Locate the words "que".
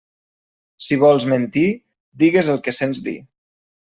2.69-2.73